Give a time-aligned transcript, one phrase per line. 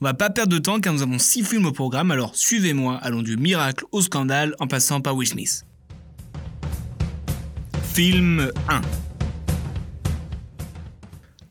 [0.00, 2.98] On va pas perdre de temps car nous avons six films au programme, alors suivez-moi,
[3.02, 5.64] allons du miracle au scandale en passant par Will Smith.
[7.92, 8.80] Film 1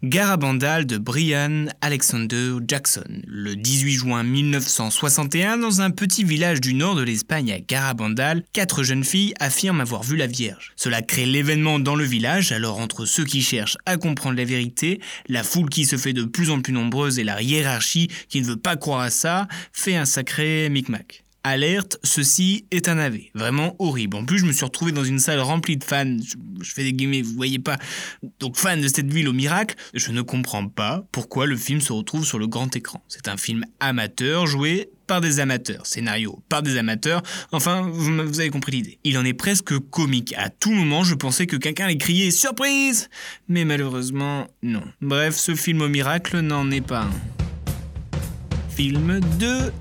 [0.07, 6.93] Garabandal de Brian Alexander Jackson, le 18 juin 1961, dans un petit village du nord
[6.93, 10.73] de l'Espagne à Garabandal, quatre jeunes filles affirment avoir vu la Vierge.
[10.75, 15.01] Cela crée l'événement dans le village, alors entre ceux qui cherchent à comprendre la vérité,
[15.27, 18.45] la foule qui se fait de plus en plus nombreuse et la hiérarchie qui ne
[18.45, 21.24] veut pas croire à ça, fait un sacré micmac.
[21.47, 23.19] Alerte, ceci est un AV.
[23.35, 24.17] Vraiment horrible.
[24.17, 26.17] En plus, je me suis retrouvé dans une salle remplie de fans.
[26.59, 27.77] Je, fais des guillemets, vous voyez pas.
[28.39, 29.75] Donc, fans de cette ville au miracle.
[29.93, 33.03] Je ne comprends pas pourquoi le film se retrouve sur le grand écran.
[33.07, 38.49] C'est un film amateur joué par des amateurs, scénario par des amateurs, enfin, vous, avez
[38.49, 38.97] compris l'idée.
[39.03, 40.33] Il en est presque comique.
[40.35, 43.07] À tout moment, je pensais que quelqu'un allait crier Surprise
[43.47, 44.81] Mais malheureusement, non.
[44.99, 47.11] Bref, ce film au miracle n'en est pas un.
[48.75, 49.71] Film 2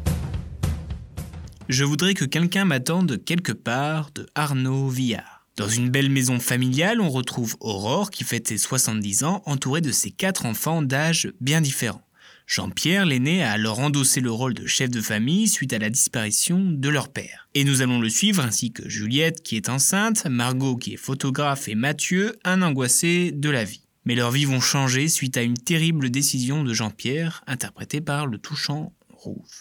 [1.68, 5.46] je voudrais que quelqu'un m'attende quelque part de Arnaud Villard.
[5.56, 9.92] Dans une belle maison familiale, on retrouve Aurore qui fête ses 70 ans entourée de
[9.92, 12.06] ses quatre enfants d'âge bien différents.
[12.46, 16.60] Jean-Pierre, l'aîné, a alors endossé le rôle de chef de famille suite à la disparition
[16.60, 17.48] de leur père.
[17.54, 21.68] Et nous allons le suivre ainsi que Juliette qui est enceinte, Margot qui est photographe
[21.68, 23.84] et Mathieu, un angoissé de la vie.
[24.04, 28.36] Mais leurs vies vont changer suite à une terrible décision de Jean-Pierre, interprétée par le
[28.36, 28.92] touchant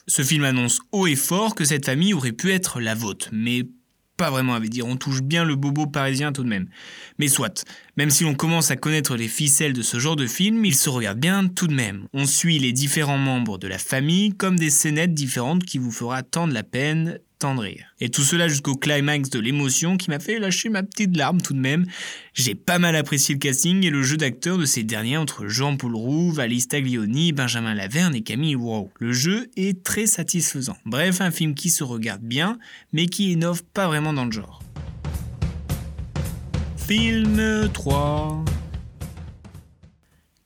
[0.08, 3.64] ce film annonce haut et fort que cette famille aurait pu être la vôtre, mais
[4.18, 4.86] pas vraiment, à dire.
[4.86, 6.68] On touche bien le bobo parisien tout de même.
[7.18, 7.66] Mais soit,
[7.98, 10.90] même si l'on commence à connaître les ficelles de ce genre de film, il se
[10.90, 12.08] regarde bien tout de même.
[12.14, 16.22] On suit les différents membres de la famille comme des scénettes différentes qui vous fera
[16.22, 17.20] tant de la peine,
[18.00, 21.54] et tout cela jusqu'au climax de l'émotion qui m'a fait lâcher ma petite larme tout
[21.54, 21.86] de même.
[22.34, 25.96] J'ai pas mal apprécié le casting et le jeu d'acteurs de ces derniers entre Jean-Paul
[25.96, 28.92] Roux, Valis Taglioni, Benjamin Laverne et Camille Wow.
[28.98, 30.78] Le jeu est très satisfaisant.
[30.86, 32.60] Bref, un film qui se regarde bien,
[32.94, 34.62] mais qui innove pas vraiment dans le genre.
[36.78, 38.46] Film 3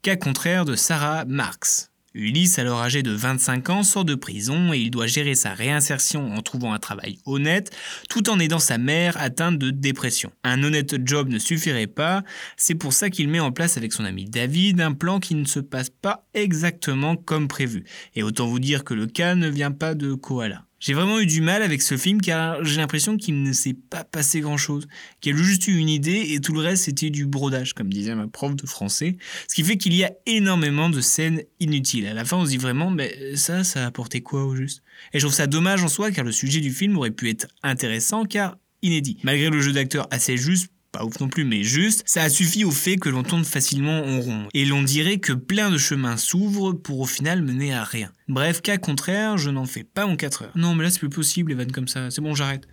[0.02, 1.92] Cas contraire de Sarah Marx.
[2.18, 6.34] Ulysse, alors âgé de 25 ans, sort de prison et il doit gérer sa réinsertion
[6.34, 7.72] en trouvant un travail honnête,
[8.10, 10.32] tout en aidant sa mère atteinte de dépression.
[10.44, 12.24] Un honnête job ne suffirait pas,
[12.58, 15.46] c'est pour ça qu'il met en place avec son ami David un plan qui ne
[15.46, 17.86] se passe pas exactement comme prévu.
[18.16, 20.67] Et autant vous dire que le cas ne vient pas de Koala.
[20.80, 24.04] J'ai vraiment eu du mal avec ce film car j'ai l'impression qu'il ne s'est pas
[24.04, 24.88] passé grand chose,
[25.22, 28.14] qu'il a juste eu une idée et tout le reste c'était du brodage, comme disait
[28.14, 29.18] ma prof de français.
[29.48, 32.06] Ce qui fait qu'il y a énormément de scènes inutiles.
[32.06, 34.84] À la fin on se dit vraiment, mais ça, ça a apporté quoi au juste?
[35.14, 37.48] Et je trouve ça dommage en soi car le sujet du film aurait pu être
[37.64, 39.18] intéressant car inédit.
[39.24, 40.70] Malgré le jeu d'acteur assez juste,
[41.06, 44.20] ouf non plus, mais juste, ça a suffi au fait que l'on tourne facilement en
[44.20, 44.48] rond.
[44.54, 48.12] Et l'on dirait que plein de chemins s'ouvrent pour au final mener à rien.
[48.28, 50.52] Bref, cas contraire, je n'en fais pas mon 4 heures.
[50.56, 52.10] Non, mais là c'est plus possible, vannes comme ça.
[52.12, 52.68] C'est bon, j'arrête.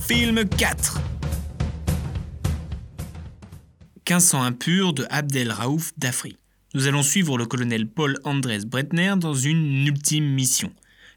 [0.00, 1.00] Film 4
[4.08, 6.36] 1500 impurs de Abdel Raouf Dafri.
[6.74, 10.72] Nous allons suivre le colonel Paul Andrés Bretner dans une ultime mission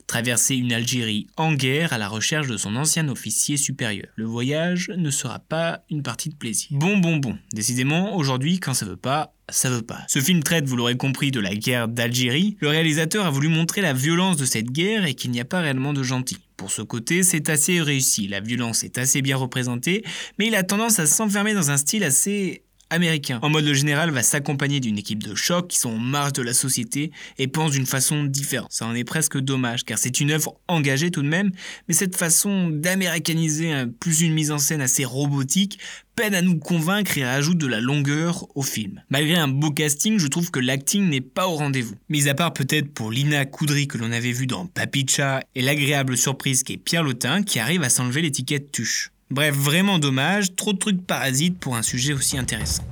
[0.08, 4.08] traverser une Algérie en guerre à la recherche de son ancien officier supérieur.
[4.16, 6.69] Le voyage ne sera pas une partie de plaisir.
[6.72, 7.38] Bon, bon, bon.
[7.53, 10.02] Décidément, aujourd'hui, quand ça veut pas, ça veut pas.
[10.08, 12.58] Ce film traite, vous l'aurez compris, de la guerre d'Algérie.
[12.59, 15.62] Le réalisateur a voulu montrer la violence de cette guerre et qu'il n'y a pas
[15.62, 16.40] réellement de gentils.
[16.58, 18.28] Pour ce côté, c'est assez réussi.
[18.28, 20.03] La violence est assez bien représentée,
[20.40, 23.39] mais il a tendance à s'enfermer dans un style assez américain.
[23.41, 26.41] En mode le général va s'accompagner d'une équipe de choc qui sont en marge de
[26.41, 28.71] la société et pense d'une façon différente.
[28.71, 31.51] Ça en est presque dommage car c'est une œuvre engagée tout de même,
[31.88, 35.80] mais cette façon d'américaniser plus une mise en scène assez robotique
[36.15, 39.01] peine à nous convaincre et rajoute de la longueur au film.
[39.09, 41.95] Malgré un beau casting, je trouve que l'acting n'est pas au rendez-vous.
[42.09, 46.18] Mis à part peut-être pour Lina Coudry que l'on avait vu dans Papicha et l'agréable
[46.18, 49.12] surprise qui est Pierre Lotin qui arrive à s'enlever l'étiquette tuche.
[49.33, 52.83] Bref, vraiment dommage, trop de trucs parasites pour un sujet aussi intéressant.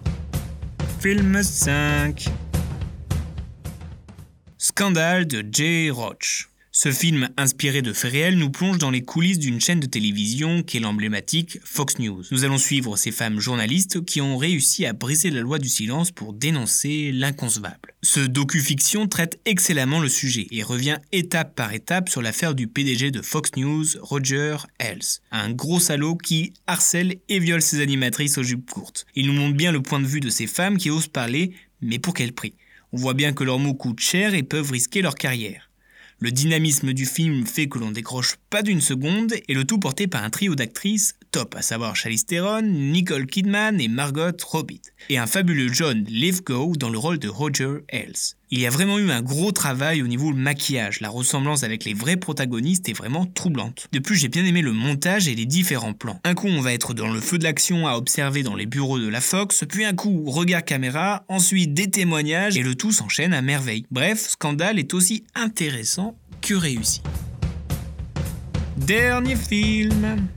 [1.00, 2.26] Film 5
[4.58, 6.51] Scandale de Jay Roach.
[6.74, 10.64] Ce film, inspiré de faits réels, nous plonge dans les coulisses d'une chaîne de télévision
[10.64, 12.24] qu'est l'emblématique Fox News.
[12.32, 16.12] Nous allons suivre ces femmes journalistes qui ont réussi à briser la loi du silence
[16.12, 17.94] pour dénoncer l'inconcevable.
[18.04, 23.12] Ce docu-fiction traite excellemment le sujet et revient étape par étape sur l'affaire du PDG
[23.12, 28.44] de Fox News, Roger Ailes, un gros salaud qui harcèle et viole ses animatrices aux
[28.44, 29.06] jupes courtes.
[29.14, 31.52] Il nous montre bien le point de vue de ces femmes qui osent parler,
[31.82, 32.54] mais pour quel prix?
[32.94, 35.71] On voit bien que leurs mots coûtent cher et peuvent risquer leur carrière.
[36.24, 40.06] Le dynamisme du film fait que l'on décroche pas d'une seconde et le tout porté
[40.06, 45.18] par un trio d'actrices top, à savoir Charlize Theron, Nicole Kidman et Margot Robbie, et
[45.18, 48.36] un fabuleux John Lithgow dans le rôle de Roger Ailes.
[48.50, 51.94] Il y a vraiment eu un gros travail au niveau maquillage, la ressemblance avec les
[51.94, 53.88] vrais protagonistes est vraiment troublante.
[53.94, 56.20] De plus, j'ai bien aimé le montage et les différents plans.
[56.26, 59.00] Un coup, on va être dans le feu de l'action à observer dans les bureaux
[59.00, 63.34] de la Fox, puis un coup, regard caméra, ensuite des témoignages, et le tout s'enchaîne
[63.34, 63.86] à merveille.
[63.90, 67.02] Bref, Scandale est aussi intéressant que réussi.
[68.76, 70.28] Dernier film.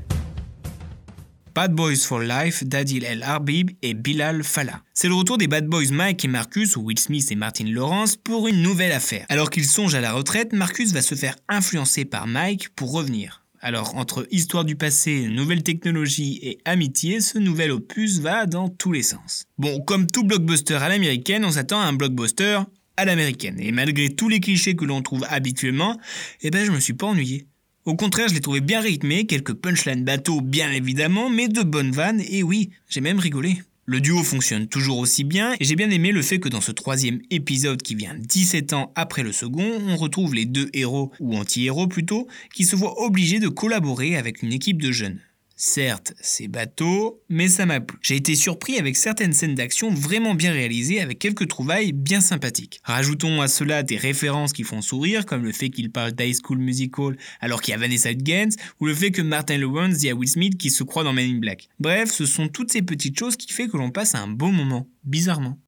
[1.54, 4.82] Bad Boys for Life d'Adil El Arbib et Bilal Fallah.
[4.92, 8.48] C'est le retour des Bad Boys Mike et Marcus, Will Smith et Martin Lawrence, pour
[8.48, 9.24] une nouvelle affaire.
[9.28, 13.44] Alors qu'ils songent à la retraite, Marcus va se faire influencer par Mike pour revenir.
[13.60, 18.90] Alors, entre histoire du passé, nouvelle technologie et amitié, ce nouvel opus va dans tous
[18.90, 19.44] les sens.
[19.56, 22.62] Bon, comme tout blockbuster à l'américaine, on s'attend à un blockbuster
[22.96, 23.60] à l'américaine.
[23.60, 26.00] Et malgré tous les clichés que l'on trouve habituellement,
[26.42, 27.46] eh ben je me suis pas ennuyé.
[27.86, 31.90] Au contraire, je l'ai trouvé bien rythmé, quelques punchlines bateaux bien évidemment, mais de bonnes
[31.90, 33.58] vannes, et oui, j'ai même rigolé.
[33.84, 36.72] Le duo fonctionne toujours aussi bien, et j'ai bien aimé le fait que dans ce
[36.72, 41.36] troisième épisode qui vient 17 ans après le second, on retrouve les deux héros, ou
[41.36, 45.20] anti-héros plutôt, qui se voient obligés de collaborer avec une équipe de jeunes.
[45.56, 47.96] Certes, c'est bateau, mais ça m'a plu.
[48.02, 52.80] J'ai été surpris avec certaines scènes d'action vraiment bien réalisées avec quelques trouvailles bien sympathiques.
[52.82, 56.58] Rajoutons à cela des références qui font sourire, comme le fait qu'il parle d'High School
[56.58, 60.14] Musical alors qu'il y a Vanessa Hudgens, ou le fait que Martin Lawrence dit à
[60.14, 61.68] Will Smith qu'il se croit dans Men in Black.
[61.78, 64.88] Bref, ce sont toutes ces petites choses qui font que l'on passe un bon moment,
[65.04, 65.60] bizarrement.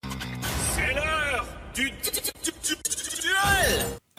[0.75, 1.47] C'est l'heure
[1.77, 1.93] du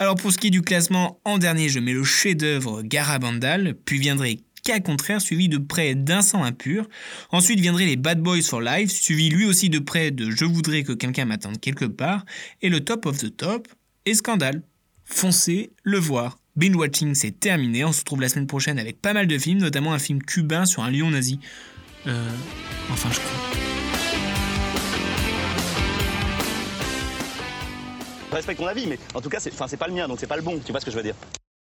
[0.00, 3.98] alors pour ce qui est du classement, en dernier je mets le chef-d'œuvre Garabandal, puis
[3.98, 4.36] viendrait
[4.68, 6.86] cas contraire suivi de près d'un sang impur.
[7.30, 10.82] Ensuite viendraient les Bad Boys for Life, suivi lui aussi de près de Je voudrais
[10.82, 12.26] que quelqu'un m'attende quelque part,
[12.60, 13.66] et le top of the top
[14.04, 14.62] et Scandale.
[15.06, 16.38] Foncez le voir.
[16.56, 19.60] Binge watching c'est terminé, on se retrouve la semaine prochaine avec pas mal de films,
[19.60, 21.40] notamment un film cubain sur un lion nazi.
[22.06, 22.28] Euh,
[22.90, 23.58] enfin je crois.
[28.32, 30.42] Respecte ton avis, mais en tout cas, c'est pas le mien, donc c'est pas le
[30.42, 31.14] bon, tu vois ce que je veux dire?